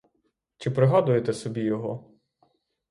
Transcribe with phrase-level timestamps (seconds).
[0.57, 2.09] Чи пригадуєте собі його?